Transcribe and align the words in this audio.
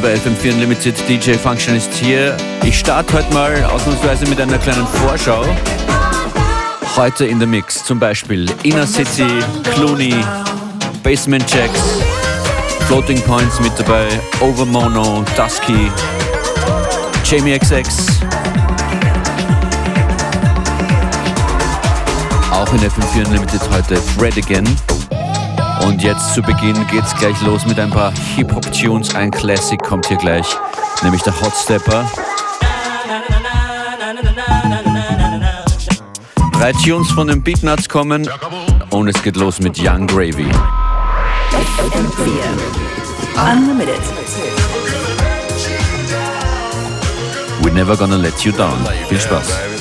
Willkommen 0.00 0.20
bei 0.22 0.30
FM4 0.30 0.52
Unlimited. 0.52 1.08
DJ 1.08 1.32
Function 1.32 1.74
ist 1.74 1.92
hier. 1.94 2.36
Ich 2.62 2.78
starte 2.78 3.14
heute 3.14 3.32
mal 3.34 3.64
ausnahmsweise 3.64 4.26
mit 4.26 4.40
einer 4.40 4.58
kleinen 4.58 4.86
Vorschau. 4.86 5.44
Heute 6.96 7.26
in 7.26 7.40
der 7.40 7.48
Mix 7.48 7.84
zum 7.84 7.98
Beispiel 7.98 8.48
Inner 8.62 8.86
City, 8.86 9.26
Clooney, 9.74 10.14
Basement 11.02 11.44
Jacks, 11.52 11.80
Floating 12.86 13.20
Points 13.22 13.58
mit 13.58 13.72
dabei, 13.76 14.06
Overmono, 14.40 15.24
Dusky, 15.36 15.90
Jamie 17.24 17.58
XX. 17.58 17.88
Auch 22.52 22.72
in 22.72 22.78
FM4 22.78 23.26
Unlimited 23.26 23.62
heute 23.72 23.96
Fred 23.96 24.36
Again. 24.38 24.64
Und 25.88 26.02
jetzt 26.02 26.34
zu 26.34 26.42
Beginn 26.42 26.86
geht's 26.88 27.14
gleich 27.16 27.40
los 27.40 27.64
mit 27.64 27.80
ein 27.80 27.88
paar 27.88 28.12
Hip-Hop-Tunes. 28.36 29.14
Ein 29.14 29.30
Classic 29.30 29.82
kommt 29.82 30.04
hier 30.04 30.18
gleich, 30.18 30.46
nämlich 31.02 31.22
der 31.22 31.32
Hot 31.40 31.54
Stepper. 31.54 32.04
Drei 36.52 36.72
Tunes 36.72 37.10
von 37.10 37.28
den 37.28 37.42
Beatnuts 37.42 37.88
kommen 37.88 38.28
und 38.90 39.08
es 39.08 39.22
geht 39.22 39.36
los 39.36 39.60
mit 39.60 39.78
Young 39.78 40.06
Gravy. 40.06 40.50
Unlimited. 43.50 44.00
We're 47.62 47.72
never 47.72 47.96
gonna 47.96 48.16
let 48.16 48.38
you 48.44 48.52
down. 48.52 48.76
Viel 49.08 49.20
Spaß. 49.20 49.77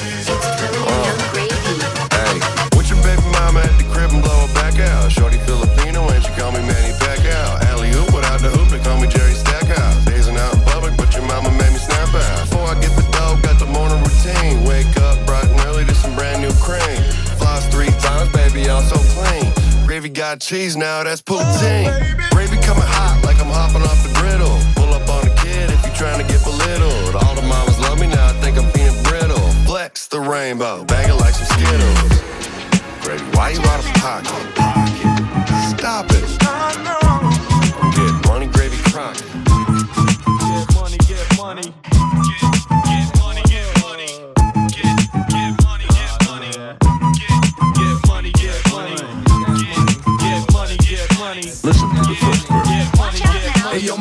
Cheese 20.38 20.76
now, 20.78 21.04
that's 21.04 21.22
poutine. 21.22 21.92
Gravy 22.32 22.58
coming 22.58 22.84
hot 22.84 23.22
like 23.24 23.40
I'm 23.40 23.48
hopping 23.48 23.82
off 23.82 24.07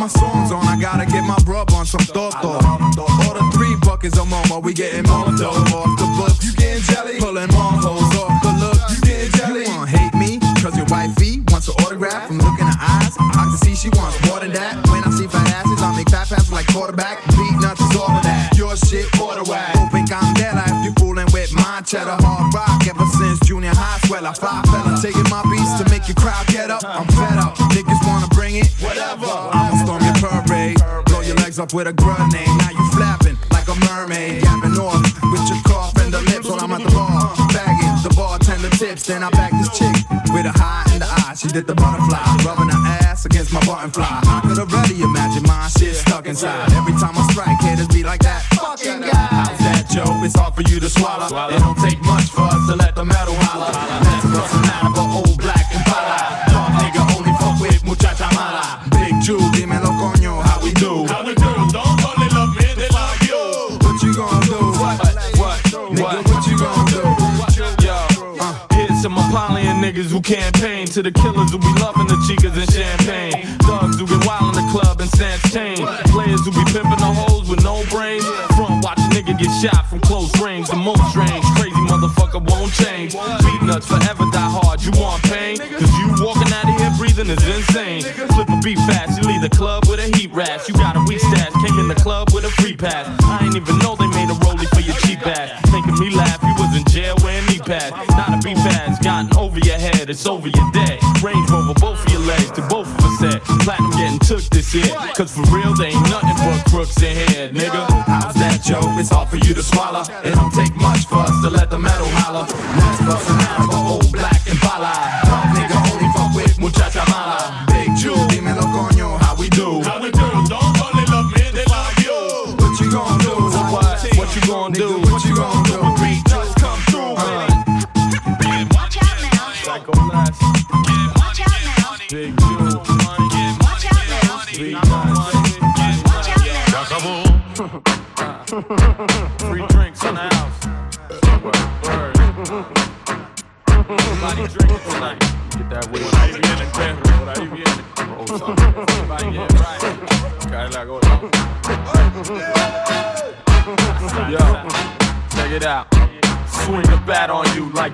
my 0.06 0.20
song's 0.20 0.52
on, 0.52 0.62
I 0.62 0.78
gotta 0.78 1.04
get 1.04 1.24
my 1.24 1.36
grub 1.44 1.72
on 1.72 1.84
some 1.84 2.06
thought 2.14 2.34
thought. 2.38 2.62
All 2.62 3.34
the 3.34 3.42
three 3.54 3.74
buckets 3.82 4.16
of 4.18 4.28
momo, 4.28 4.62
we 4.62 4.72
getting 4.72 5.02
more 5.10 5.26
dough 5.34 5.50
off 5.74 5.98
the 5.98 6.06
books. 6.14 6.38
You 6.46 6.52
getting 6.54 6.82
jelly? 6.84 7.18
Pulling 7.18 7.50
more 7.50 7.74
hoes 7.82 8.14
off 8.14 8.30
the 8.42 8.52
look. 8.62 8.78
You 8.90 9.00
getting 9.02 9.32
jelly? 9.34 9.62
You 9.66 9.70
wanna 9.74 9.90
hate 9.90 10.14
me? 10.14 10.38
Cause 10.62 10.76
your 10.76 10.86
wifey 10.86 11.42
wants 11.50 11.66
an 11.66 11.74
autograph 11.82 12.28
from 12.28 12.38
looking 12.38 12.66
her 12.70 12.78
eyes. 12.78 13.18
I 13.18 13.50
can 13.50 13.58
see 13.58 13.74
she 13.74 13.88
wants 13.98 14.14
more 14.30 14.38
than 14.38 14.52
that. 14.52 14.78
When 14.86 15.02
I 15.02 15.10
see 15.10 15.26
fat 15.26 15.50
asses, 15.50 15.82
I 15.82 15.90
make 15.96 16.08
fat 16.08 16.28
passes 16.28 16.52
like 16.52 16.68
quarterback. 16.68 17.26
Beat 17.34 17.58
nuts 17.58 17.80
is 17.80 17.96
all 17.96 18.10
of 18.10 18.22
that. 18.22 18.54
Your 18.54 18.76
shit, 18.76 19.10
order 19.18 19.42
whack. 19.42 19.74
Open 19.74 20.06
candela 20.06 20.70
if 20.70 20.86
you 20.86 20.92
fooling 21.02 21.26
with 21.32 21.50
my 21.52 21.82
cheddar 21.82 22.14
hard 22.22 22.54
rock. 22.54 22.86
Ever 22.86 23.06
since 23.18 23.40
junior 23.40 23.74
high, 23.74 23.98
swell 24.06 24.24
I 24.24 24.32
fly 24.34 24.65
up 31.66 31.74
with 31.74 31.86
a 31.88 31.92
grenade. 31.92 32.46
Now 32.58 32.70
you 32.70 32.84
flapping 32.92 33.36
like 33.50 33.66
a 33.68 33.74
mermaid. 33.86 34.42
Yapping 34.42 34.78
off 34.78 35.02
with 35.32 35.44
your 35.50 35.60
cough 35.64 35.96
and 35.98 36.12
the 36.12 36.20
lips 36.30 36.48
while 36.48 36.60
I'm 36.62 36.72
at 36.72 36.82
the 36.82 36.90
bar. 36.94 37.34
Bagging 37.50 37.96
the 38.02 38.12
bartender 38.14 38.70
tips. 38.70 39.06
Then 39.06 39.22
I 39.22 39.30
back 39.30 39.52
this 39.52 39.70
chick 39.76 39.94
with 40.30 40.46
a 40.46 40.54
high 40.54 40.86
in 40.94 41.00
the 41.00 41.06
eye. 41.06 41.34
She 41.34 41.48
did 41.48 41.66
the 41.66 41.74
butterfly. 41.74 42.22
Rubbing 42.44 42.70
her 42.70 42.82
ass 43.02 43.24
against 43.24 43.52
my 43.52 43.64
button 43.66 43.90
fly. 43.90 44.20
I 44.24 44.40
could 44.46 44.58
already 44.58 45.02
imagine 45.02 45.42
my 45.44 45.68
shit 45.68 45.96
stuck 45.96 46.26
inside. 46.26 46.72
Every 46.72 46.92
time 46.94 47.16
I 47.16 47.26
strike, 47.30 47.58
haters 47.60 47.88
be 47.88 48.02
like 48.02 48.20
that. 48.20 48.42
Fucking 48.54 49.00
guy. 49.00 49.26
How's 49.34 49.58
that, 49.58 49.90
Joe? 49.90 50.22
It's 50.22 50.36
hard 50.38 50.54
for 50.54 50.62
you 50.62 50.78
to 50.80 50.88
swallow. 50.88 51.26
It 51.26 51.58
don't 51.58 51.78
take 51.78 52.00
much 52.04 52.30
for 52.30 52.42
us 52.42 52.62
to 52.68 52.76
let 52.76 52.94
the 52.94 53.04
metal 53.04 53.34
holler. 53.38 54.05
Niggas 69.96 70.10
who 70.10 70.20
campaign 70.20 70.86
to 70.86 71.02
the 71.02 71.10
killers 71.10 71.50
who 71.50 71.58
be 71.58 71.72
loving 71.80 72.06
the 72.06 72.16
chicas 72.28 72.52
and 72.56 72.70
champagne. 72.70 73.46
Thugs 73.60 73.98
who 73.98 74.06
get 74.06 74.26
wild 74.26 74.56
in 74.56 74.64
the 74.64 74.68
club 74.70 75.00
and 75.00 75.08
sans 75.10 75.40
chain. 75.52 75.76
Players 76.12 76.44
who 76.44 76.52
be 76.52 76.64
pimping 76.72 77.00
the 77.00 77.12
hoes 77.16 77.48
with 77.48 77.62
no 77.64 77.82
brains. 77.88 78.24
Front 78.56 78.84
watch 78.84 78.98
nigga 79.12 79.38
get 79.38 79.50
shot 79.62 79.88
from 79.88 80.00
close 80.00 80.28
range. 80.40 80.68
The 80.68 80.76
most 80.76 81.00
strange, 81.10 81.44
crazy 81.56 81.80
motherfucker 81.88 82.44
won't 82.44 82.72
change. 82.72 83.12
Beat 83.12 83.62
nuts 83.62 83.86
forever 83.86 84.24
die 84.32 84.50
hard. 84.50 84.82
You 84.84 84.92
want 85.00 85.22
pain? 85.24 85.58
Cause 85.58 85.92
you 85.96 86.06
walking 86.20 86.52
out 86.52 86.68
of 86.68 86.76
here 86.76 86.92
breathing 86.98 87.30
is 87.30 87.42
insane. 87.46 88.02
Flip 88.36 88.48
a 88.48 88.60
beat 88.60 88.78
fast, 88.84 89.16
you 89.16 89.24
leave 89.26 89.40
the 89.40 89.50
club 89.50 89.84
with 89.88 90.00
a 90.00 90.08
heat 90.16 90.32
rash. 90.32 90.68
You 90.68 90.74
got 90.74 90.96
a 90.96 91.02
weak 91.08 91.20
stash, 91.20 91.52
came 91.64 91.78
in 91.78 91.88
the 91.88 91.96
club 91.96 92.32
with 92.34 92.44
a 92.44 92.50
free 92.60 92.76
pass. 92.76 93.08
Head, 100.06 100.10
it's 100.10 100.26
over 100.26 100.48
your 100.48 100.70
dead. 100.72 101.00
Range 101.22 101.50
Rover, 101.50 101.74
both 101.74 102.04
of 102.04 102.12
your 102.12 102.22
legs, 102.22 102.50
to 102.52 102.62
both 102.62 102.86
of 102.86 103.04
us 103.04 103.18
said. 103.18 103.40
Platinum 103.62 103.90
getting 103.92 104.18
took 104.18 104.42
this 104.50 104.74
year. 104.74 104.94
Cause 105.14 105.34
for 105.34 105.42
real, 105.54 105.74
they 105.74 105.88
ain't 105.88 106.10
nothing 106.10 106.36
but 106.36 106.64
crooks 106.70 107.02
in 107.02 107.16
here, 107.28 107.48
nigga. 107.50 107.86
How's 108.06 108.34
that, 108.34 108.62
Joe? 108.62 108.80
It's 108.98 109.10
hard 109.10 109.28
for 109.28 109.36
you 109.36 109.54
to 109.54 109.62
swallow. 109.62 110.02
It 110.24 110.34
don't 110.34 110.52
take 110.52 110.74
much 110.76 111.06
for 111.06 111.16
us 111.16 111.42
to 111.42 111.50
let 111.50 111.70
the 111.70 111.78
metal 111.78 112.06
holler. 112.08 112.46
Bust 113.06 113.45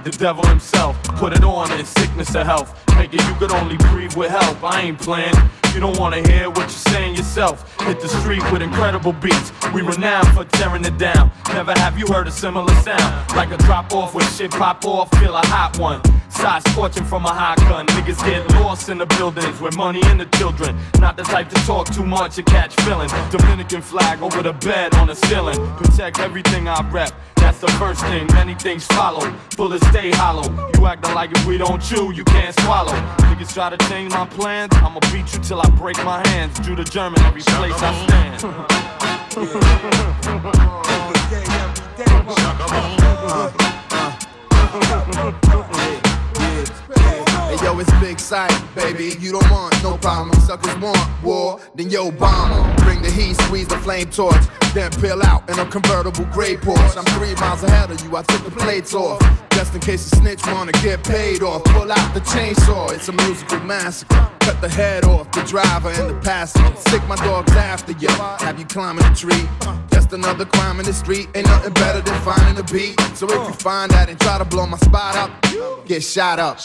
the 0.04 0.10
devil 0.10 0.44
himself. 0.46 1.00
Put 1.04 1.32
it 1.32 1.44
on 1.44 1.70
in 1.78 1.84
sickness 1.84 2.34
or 2.34 2.44
health. 2.44 2.78
It 3.00 3.12
you 3.12 3.34
could 3.34 3.52
only 3.52 3.76
breathe 3.76 4.14
with 4.14 4.30
help. 4.30 4.62
I 4.62 4.82
ain't 4.82 4.98
playing. 4.98 5.34
You 5.74 5.80
don't 5.80 5.98
wanna 5.98 6.26
hear 6.28 6.48
what 6.48 6.60
you're 6.60 6.68
saying 6.68 7.16
yourself. 7.16 7.74
Hit 7.80 8.00
the 8.00 8.08
street 8.08 8.42
with 8.52 8.62
incredible 8.62 9.12
beats. 9.12 9.52
We 9.72 9.82
renowned 9.82 10.28
for 10.28 10.44
tearing 10.44 10.84
it 10.84 10.98
down. 10.98 11.30
Never 11.48 11.72
have 11.72 11.98
you 11.98 12.06
heard 12.06 12.28
a 12.28 12.30
similar 12.30 12.74
sound. 12.82 13.36
Like 13.36 13.50
a 13.50 13.56
drop 13.58 13.92
off 13.92 14.14
when 14.14 14.26
shit 14.26 14.50
pop 14.50 14.84
off, 14.84 15.10
feel 15.18 15.34
a 15.34 15.46
hot 15.46 15.78
one. 15.78 16.00
Side 16.32 16.66
scorching 16.68 17.04
from 17.04 17.24
a 17.24 17.32
high 17.32 17.56
gun. 17.68 17.86
Niggas 17.86 18.24
get 18.24 18.48
lost 18.60 18.88
in 18.88 18.98
the 18.98 19.06
buildings 19.06 19.60
with 19.60 19.76
money 19.76 20.00
and 20.06 20.18
the 20.18 20.26
children. 20.38 20.76
Not 20.98 21.16
the 21.16 21.22
type 21.22 21.48
to 21.50 21.56
talk 21.66 21.92
too 21.92 22.04
much 22.04 22.38
or 22.38 22.42
catch 22.42 22.74
feelings. 22.82 23.12
Dominican 23.30 23.82
flag 23.82 24.20
over 24.22 24.42
the 24.42 24.52
bed 24.52 24.94
on 24.94 25.06
the 25.06 25.14
ceiling. 25.14 25.58
Protect 25.76 26.18
everything 26.18 26.68
I 26.68 26.82
rep. 26.90 27.12
That's 27.36 27.52
that's 27.52 27.72
the 27.72 27.78
first 27.78 28.00
thing. 28.06 28.26
Many 28.28 28.54
things 28.54 28.86
follow. 28.86 29.30
Bullets 29.58 29.86
stay 29.88 30.10
hollow. 30.12 30.48
You 30.74 30.86
acting 30.86 31.14
like 31.14 31.32
if 31.32 31.44
we 31.44 31.58
don't 31.58 31.82
chew, 31.82 32.10
you 32.12 32.24
can't 32.24 32.58
swallow. 32.60 32.94
Niggas 33.28 33.52
try 33.52 33.68
to 33.68 33.76
change 33.88 34.12
my 34.12 34.26
plans. 34.26 34.72
I'ma 34.76 35.00
beat 35.12 35.30
you 35.34 35.40
till 35.40 35.60
I 35.60 35.68
break 35.70 36.02
my 36.02 36.26
hands. 36.28 36.58
Drew 36.60 36.74
the 36.74 36.84
German 36.84 37.20
every 37.20 37.42
place 37.42 37.74
I 37.76 37.92
stand. 38.06 38.42
Hey 46.52 47.64
yo, 47.64 47.78
it's 47.78 47.92
big 48.00 48.18
sight, 48.18 48.52
baby. 48.74 49.14
You 49.20 49.32
don't 49.32 49.50
want 49.50 49.80
no 49.82 49.96
problem. 49.98 50.38
Suckers 50.40 50.76
want 50.78 50.98
war, 51.22 51.60
then 51.74 51.90
yo 51.90 52.10
bomb. 52.10 52.74
Bring 52.76 53.02
the 53.02 53.10
heat, 53.10 53.36
squeeze 53.42 53.68
the 53.68 53.78
flame 53.78 54.08
torch, 54.10 54.42
then 54.74 54.90
peel 54.92 55.22
out 55.22 55.48
in 55.50 55.58
a 55.58 55.66
convertible 55.66 56.24
gray 56.32 56.56
Porsche. 56.56 56.96
I'm 56.96 57.04
three 57.18 57.34
miles 57.34 57.62
ahead 57.62 57.90
of 57.90 58.02
you. 58.04 58.16
I 58.16 58.22
took 58.22 58.44
the 58.44 58.50
plates 58.50 58.94
off, 58.94 59.20
just 59.50 59.74
in 59.74 59.80
case 59.80 60.08
the 60.08 60.16
snitch 60.16 60.46
wanna 60.46 60.72
get 60.72 61.04
paid 61.04 61.42
off. 61.42 61.64
Pull 61.64 61.92
out 61.92 62.14
the 62.14 62.20
chainsaw. 62.20 62.92
It's 62.92 63.08
a 63.08 63.12
musical 63.12 63.60
massacre. 63.60 64.41
Cut 64.44 64.60
the 64.60 64.68
head 64.68 65.04
off 65.04 65.30
the 65.32 65.42
driver 65.42 65.90
and 65.90 66.10
the 66.10 66.20
passenger. 66.20 66.74
Sick 66.88 67.06
my 67.06 67.16
dogs 67.16 67.52
after 67.52 67.92
you. 67.92 68.08
Have 68.08 68.58
you 68.58 68.64
climbing 68.64 69.04
a 69.04 69.14
tree? 69.14 69.48
Just 69.90 70.12
another 70.12 70.44
crime 70.44 70.80
in 70.80 70.86
the 70.86 70.92
street. 70.92 71.28
Ain't 71.34 71.46
nothing 71.46 71.72
better 71.74 72.00
than 72.00 72.20
finding 72.22 72.58
a 72.58 72.64
beat. 72.72 73.00
So 73.14 73.26
if 73.26 73.48
you 73.48 73.54
find 73.54 73.90
that 73.92 74.08
and 74.08 74.18
try 74.20 74.38
to 74.38 74.44
blow 74.44 74.66
my 74.66 74.78
spot 74.78 75.16
up, 75.16 75.30
get 75.86 76.02
shot 76.02 76.38
up. 76.38 76.58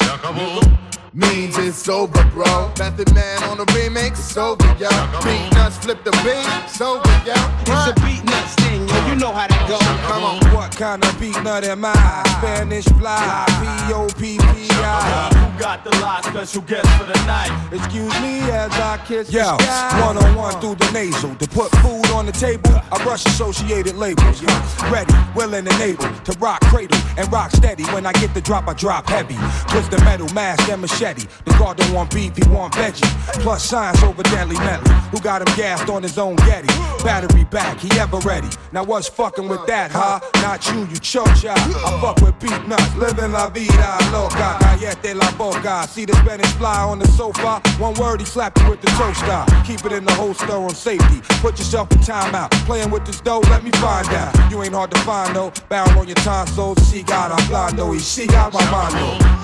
Means 1.17 1.57
it's 1.57 1.89
over, 1.89 2.23
bro. 2.25 2.71
Method 2.77 3.11
Man 3.11 3.41
on 3.49 3.57
the 3.57 3.65
remix, 3.73 4.11
it's 4.19 4.37
over, 4.37 4.63
yo. 4.77 4.87
Beat 5.25 5.51
nuts, 5.55 5.77
flip 5.77 6.03
the 6.03 6.11
beat, 6.21 6.45
it's 6.63 6.79
over, 6.79 7.01
yo. 7.25 7.33
It's 7.61 7.87
a 7.89 7.93
beat 8.05 8.23
nuts 8.23 8.53
thing, 8.53 8.87
yo. 8.87 9.07
You 9.07 9.15
know 9.15 9.33
how 9.33 9.47
that 9.47 9.67
go. 9.67 9.79
Come 10.05 10.23
on. 10.23 10.53
What 10.53 10.77
kind 10.77 11.03
of 11.03 11.19
beat 11.19 11.41
nut 11.41 11.63
am 11.63 11.85
I? 11.85 11.93
Spanish 12.37 12.85
fly, 12.99 13.45
P 13.87 13.93
O 13.95 14.05
P 14.19 14.37
P 14.37 14.69
I. 14.69 15.33
Who 15.33 15.59
got 15.59 15.83
the 15.83 15.89
last 15.97 16.27
special 16.29 16.61
guest 16.61 16.87
for 16.99 17.05
the 17.05 17.17
night? 17.25 17.49
Excuse 17.73 18.13
me 18.21 18.41
as 18.51 18.71
I 18.73 19.01
kiss 19.07 19.31
Yo, 19.31 19.57
the 19.57 19.63
sky. 19.63 20.05
one 20.05 20.17
on 20.19 20.35
one 20.35 20.61
through 20.61 20.75
the 20.75 20.91
nasal. 20.91 21.33
To 21.33 21.47
put 21.49 21.71
food 21.77 22.05
on 22.11 22.27
the 22.27 22.31
table, 22.31 22.69
I 22.91 23.03
brush 23.03 23.25
associated 23.25 23.95
labels. 23.95 24.43
Huh. 24.45 24.93
Ready, 24.93 25.15
willing, 25.35 25.67
and 25.67 25.81
able 25.81 26.03
to 26.03 26.37
rock 26.37 26.61
cradle 26.65 26.99
and 27.17 27.31
rock 27.33 27.49
steady. 27.49 27.85
When 27.85 28.05
I 28.05 28.13
get 28.13 28.35
the 28.35 28.41
drop, 28.41 28.67
I 28.67 28.73
drop 28.73 29.09
heavy. 29.09 29.37
Twist 29.71 29.89
the 29.89 29.97
metal, 30.05 30.31
mask, 30.35 30.69
and 30.69 30.79
machete. 30.81 31.06
The 31.15 31.55
guard 31.57 31.77
don't 31.77 31.93
want 31.93 32.13
beef, 32.13 32.35
he 32.35 32.43
want 32.49 32.73
veggie. 32.73 33.07
Plus 33.41 33.63
science 33.63 34.03
over 34.03 34.23
deadly 34.23 34.57
medley. 34.57 34.93
Who 35.11 35.19
got 35.21 35.41
him 35.41 35.55
gassed 35.55 35.89
on 35.89 36.03
his 36.03 36.17
own 36.17 36.35
Getty? 36.37 36.67
Battery 37.03 37.45
back, 37.45 37.79
he 37.79 37.89
ever 37.97 38.17
ready. 38.19 38.49
Now 38.73 38.83
what's 38.83 39.07
fucking 39.07 39.47
with 39.47 39.65
that, 39.67 39.91
huh? 39.91 40.19
Not 40.41 40.67
you, 40.67 40.81
you 40.81 40.99
chocha. 40.99 41.51
I 41.55 42.01
fuck 42.01 42.19
with 42.19 42.37
beat 42.39 42.67
nuts, 42.67 42.95
living 42.95 43.31
la 43.31 43.49
vida 43.49 43.97
loca. 44.11 44.57
Callete 44.59 45.15
la 45.15 45.31
boca. 45.37 45.87
See 45.87 46.03
the 46.03 46.13
Spanish 46.15 46.51
fly 46.53 46.81
on 46.81 46.99
the 46.99 47.07
sofa. 47.07 47.61
One 47.79 47.93
word, 47.93 48.19
he 48.19 48.25
slap 48.25 48.57
you 48.59 48.71
with 48.71 48.81
the 48.81 48.87
toaster. 48.99 49.45
Keep 49.65 49.85
it 49.85 49.93
in 49.93 50.03
the 50.03 50.13
holster 50.13 50.51
on 50.51 50.71
safety. 50.71 51.21
Put 51.39 51.57
yourself 51.57 51.89
in 51.93 51.99
timeout. 51.99 52.51
Playing 52.65 52.91
with 52.91 53.05
this 53.05 53.21
dough, 53.21 53.39
let 53.49 53.63
me 53.63 53.71
find 53.71 54.07
out. 54.09 54.51
You 54.51 54.61
ain't 54.61 54.73
hard 54.73 54.91
to 54.91 54.99
find 55.01 55.33
though. 55.33 55.53
Bound 55.69 55.91
on 55.97 56.07
your 56.07 56.15
tonsils. 56.15 56.85
See 56.85 57.03
God, 57.03 57.31
I'm 57.31 57.47
blind 57.47 57.79
though. 57.79 57.93
He 57.93 57.99
see 57.99 58.27
God, 58.27 58.53
my 58.53 58.71
mind 58.71 58.93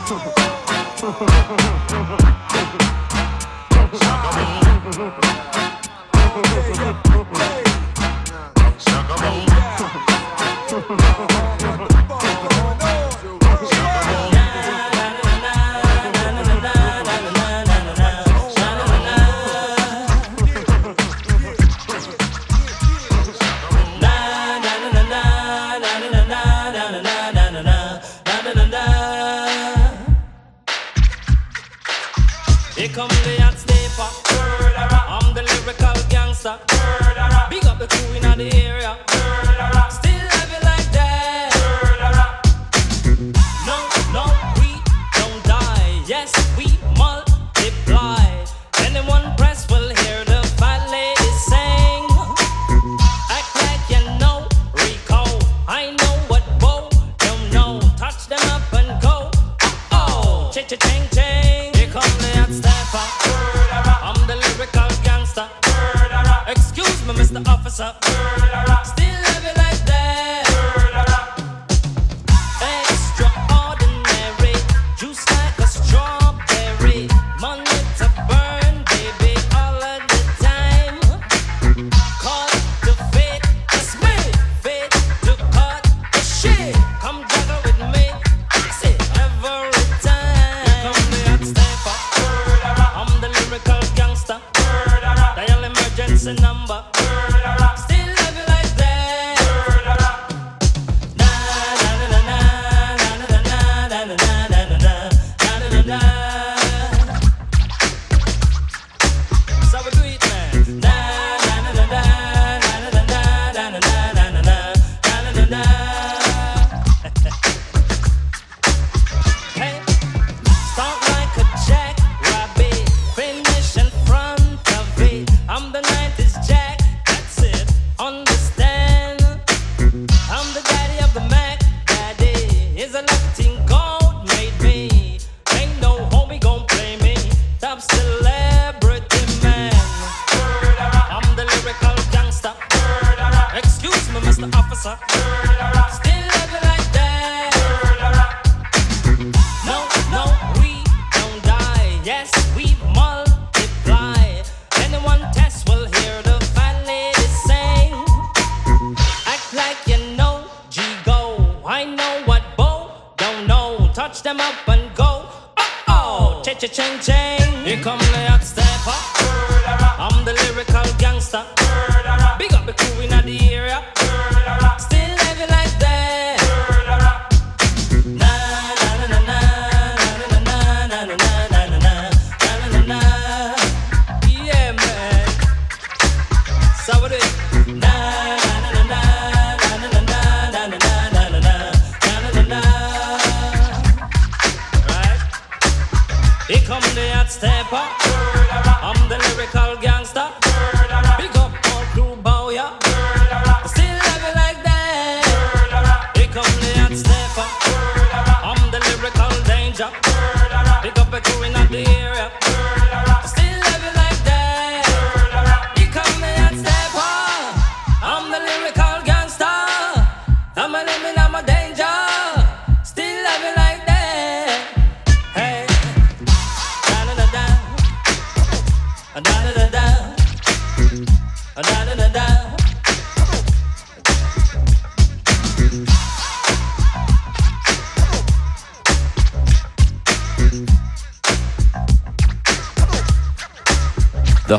though. 0.10 0.64
Joga 1.04 1.44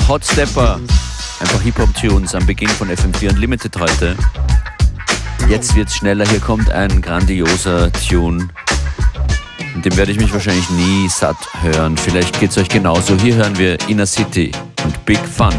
Hot 0.06 0.22
Stepper, 0.22 0.80
einfach 1.40 1.62
Hip-Hop-Tunes 1.62 2.34
am 2.34 2.44
Beginn 2.44 2.68
von 2.68 2.90
FM4 2.90 3.30
Unlimited 3.30 3.74
heute. 3.80 4.14
Jetzt 5.48 5.74
wird's 5.74 5.96
schneller, 5.96 6.28
hier 6.28 6.40
kommt 6.40 6.70
ein 6.70 7.00
grandioser 7.00 7.90
Tune. 7.92 8.48
Und 9.74 9.84
dem 9.84 9.96
werde 9.96 10.12
ich 10.12 10.20
mich 10.20 10.30
wahrscheinlich 10.32 10.68
nie 10.70 11.08
satt 11.08 11.38
hören. 11.62 11.96
Vielleicht 11.96 12.38
geht's 12.38 12.58
euch 12.58 12.68
genauso. 12.68 13.16
Hier 13.16 13.36
hören 13.36 13.56
wir 13.56 13.78
Inner 13.88 14.06
City 14.06 14.52
und 14.84 15.04
Big 15.06 15.20
Fun. 15.20 15.54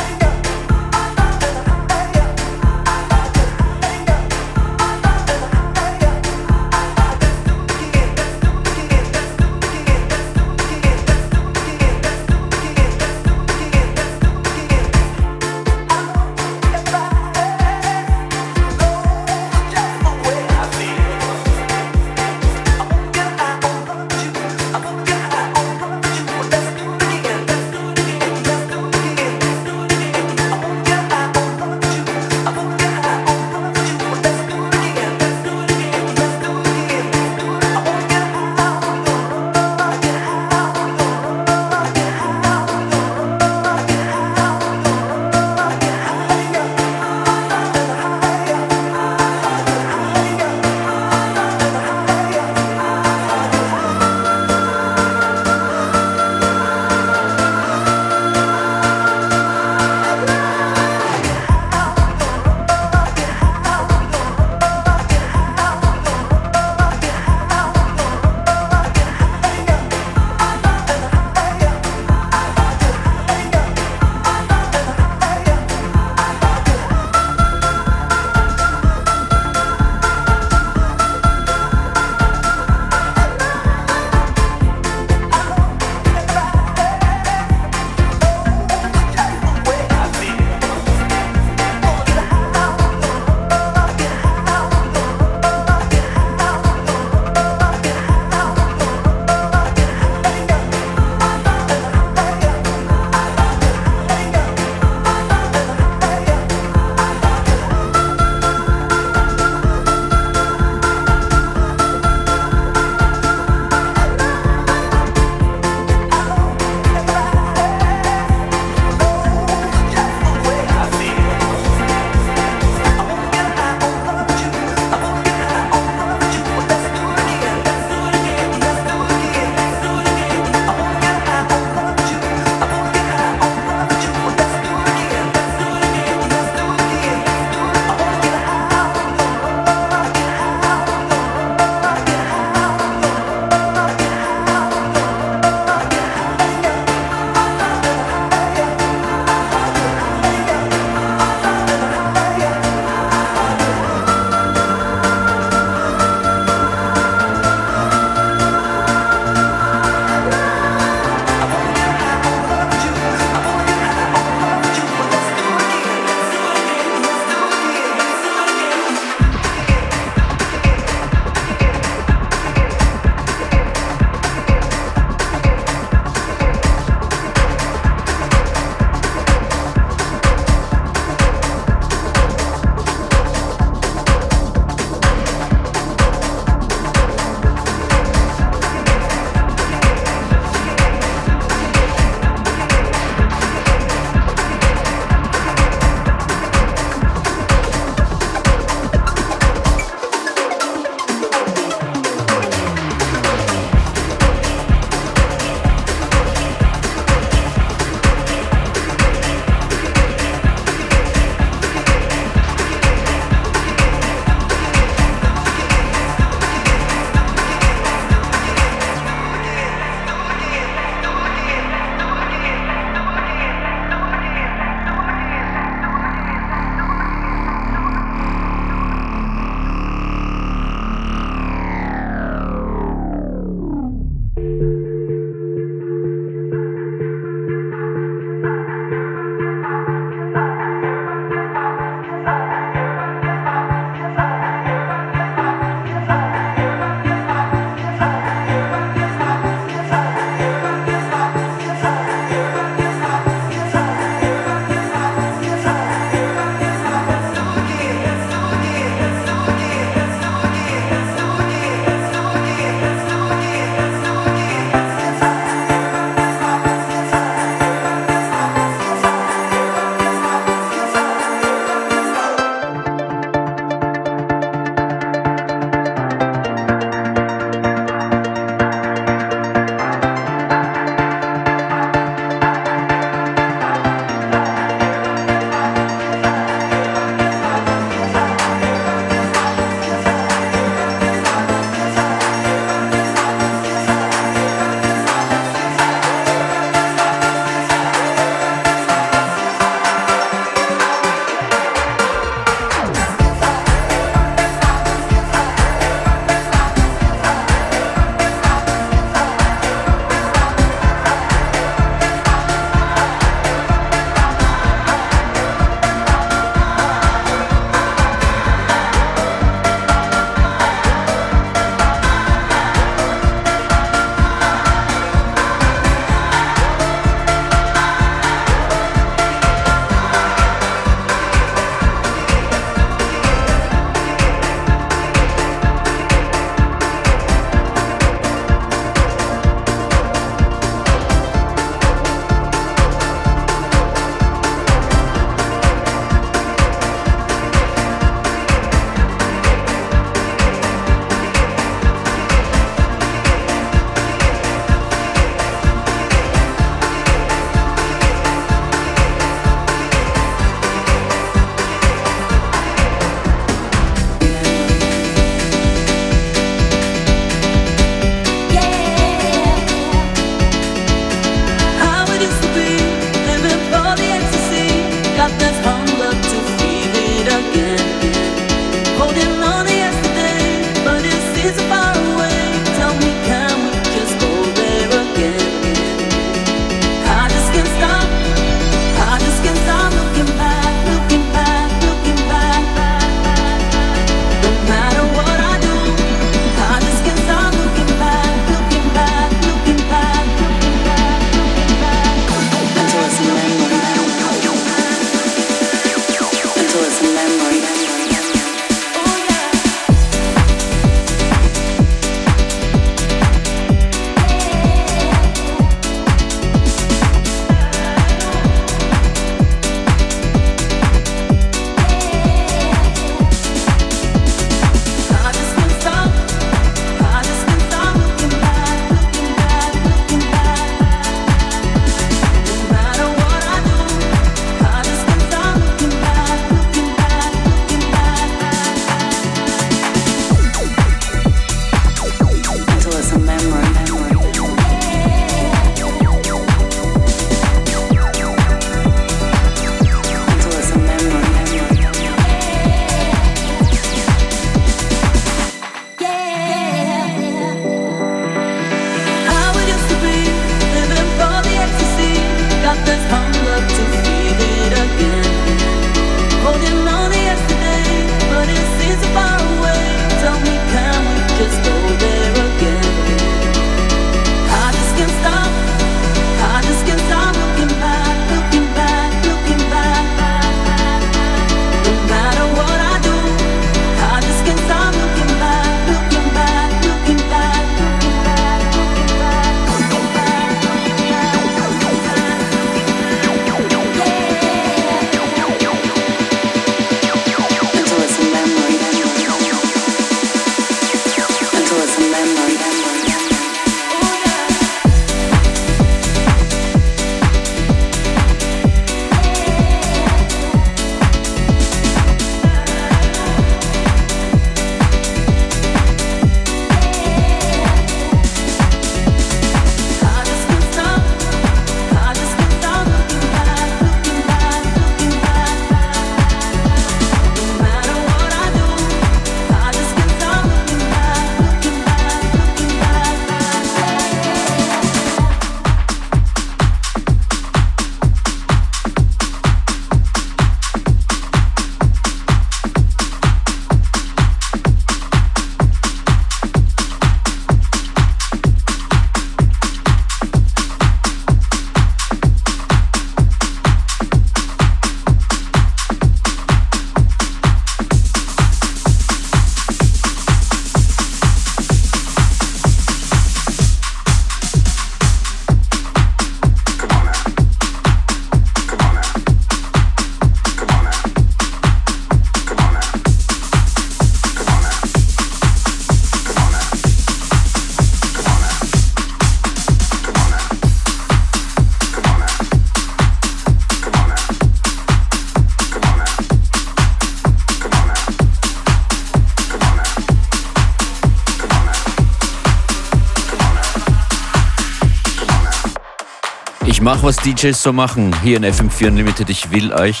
Mach 596.96 597.02
was 597.02 597.16
DJs 597.16 597.62
so 597.62 597.74
machen, 597.74 598.16
hier 598.22 598.38
in 598.38 598.44
FM4 598.46 598.86
Unlimited. 598.86 599.28
Ich 599.28 599.50
will 599.50 599.70
euch 599.70 600.00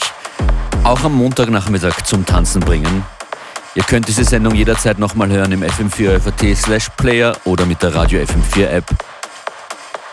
auch 0.82 1.04
am 1.04 1.14
Montagnachmittag 1.14 1.92
zum 2.06 2.24
Tanzen 2.24 2.60
bringen. 2.60 3.04
Ihr 3.74 3.82
könnt 3.82 4.08
diese 4.08 4.24
Sendung 4.24 4.54
jederzeit 4.54 4.98
nochmal 4.98 5.28
hören 5.28 5.52
im 5.52 5.62
FM4 5.62 6.18
FAT 6.20 6.56
slash 6.56 6.88
Player 6.96 7.36
oder 7.44 7.66
mit 7.66 7.82
der 7.82 7.94
Radio 7.94 8.20
FM4 8.20 8.68
App. 8.68 8.86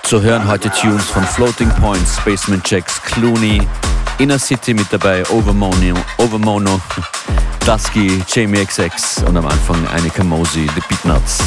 Zu 0.03 0.21
hören 0.21 0.45
heute 0.45 0.69
Tunes 0.71 1.05
von 1.05 1.23
Floating 1.23 1.69
Points, 1.79 2.17
Basement 2.25 2.69
Jacks, 2.69 3.01
Clooney, 3.01 3.65
Inner 4.17 4.37
City 4.37 4.73
mit 4.73 4.87
dabei, 4.91 5.23
Overmono, 5.29 5.95
Overmono 6.17 6.81
Dusky, 7.65 8.21
Jamie 8.27 8.65
XX 8.65 9.23
und 9.23 9.37
am 9.37 9.47
Anfang 9.47 9.87
Annika 9.95 10.21
Mosi, 10.21 10.67
The 10.75 10.81
Beatnuts. 10.89 11.39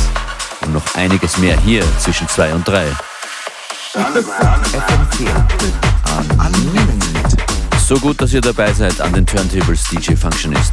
Und 0.62 0.72
noch 0.72 0.94
einiges 0.94 1.36
mehr 1.36 1.60
hier 1.60 1.84
zwischen 1.98 2.26
2 2.26 2.54
und 2.54 2.66
3. 2.66 2.86
So 7.86 7.96
gut, 7.98 8.20
dass 8.20 8.32
ihr 8.32 8.40
dabei 8.40 8.72
seid 8.72 9.00
an 9.00 9.12
den 9.12 9.24
Turntables 9.24 9.84
DJ 9.84 10.14
Functionist. 10.14 10.72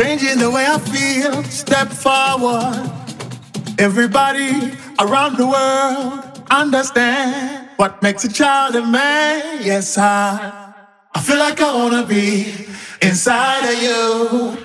changing 0.00 0.38
the 0.38 0.50
way 0.50 0.64
I 0.66 0.78
feel. 0.78 1.44
Step 1.44 1.88
forward. 1.88 2.90
Everybody 3.78 4.50
around 4.98 5.36
the 5.36 5.46
world 5.46 6.42
understand 6.50 7.68
what 7.76 8.02
makes 8.02 8.24
a 8.24 8.32
child 8.32 8.76
a 8.76 8.86
man. 8.86 9.62
Yes, 9.62 9.98
I, 9.98 10.72
I 11.14 11.20
feel 11.20 11.38
like 11.38 11.60
I 11.60 11.74
wanna 11.74 12.06
be 12.06 12.66
inside 13.02 13.64
of 13.72 13.82
you 13.82 14.56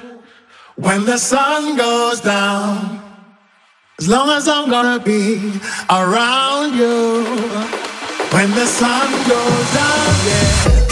when 0.75 1.05
the 1.05 1.17
sun 1.17 1.75
goes 1.75 2.21
down. 2.21 3.01
As 3.99 4.07
long 4.07 4.29
as 4.29 4.47
I'm 4.47 4.69
gonna 4.69 4.99
be 5.03 5.51
around 5.89 6.75
you 6.75 7.23
when 8.35 8.51
the 8.51 8.65
sun 8.65 9.07
goes 9.27 9.67
down, 9.79 10.15
yeah. 10.27 10.84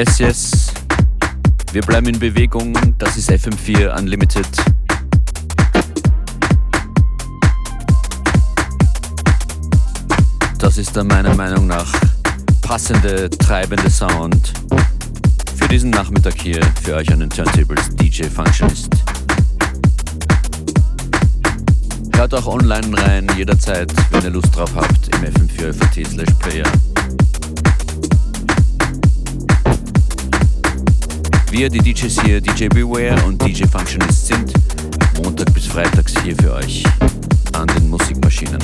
Yes, 0.00 0.18
yes. 0.18 0.72
Wir 1.72 1.82
bleiben 1.82 2.06
in 2.06 2.18
Bewegung. 2.18 2.72
Das 2.96 3.18
ist 3.18 3.30
FM4 3.30 3.98
Unlimited. 3.98 4.46
Das 10.58 10.78
ist 10.78 10.96
der 10.96 11.04
meiner 11.04 11.34
Meinung 11.34 11.66
nach 11.66 11.92
passende, 12.62 13.28
treibende 13.28 13.90
Sound 13.90 14.54
für 15.54 15.68
diesen 15.68 15.90
Nachmittag 15.90 16.40
hier 16.40 16.62
für 16.82 16.94
euch 16.94 17.12
an 17.12 17.20
den 17.20 17.28
Turntables 17.28 17.90
DJ 17.96 18.22
Functionist. 18.24 18.88
Hört 22.14 22.32
auch 22.32 22.46
online 22.46 23.02
rein, 23.02 23.26
jederzeit, 23.36 23.92
wenn 24.12 24.24
ihr 24.24 24.30
Lust 24.30 24.56
drauf 24.56 24.70
habt, 24.74 25.14
im 25.14 25.24
FM4 25.24 25.74
FAT 25.74 26.38
Player. 26.38 26.79
Wir, 31.50 31.68
die 31.68 31.80
DJs 31.80 32.22
hier, 32.22 32.40
DJ 32.40 32.68
Beware 32.68 33.20
und 33.26 33.42
DJ 33.42 33.64
Functionist 33.64 34.28
sind 34.28 34.52
Montag 35.16 35.52
bis 35.52 35.66
Freitags 35.66 36.14
hier 36.22 36.36
für 36.36 36.54
euch 36.54 36.84
an 37.52 37.66
den 37.66 37.90
Musikmaschinen. 37.90 38.58